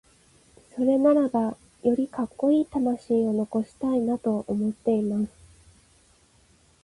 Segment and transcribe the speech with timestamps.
[0.75, 5.29] それならば、よりカッコイイ魂を残したいなと思っています。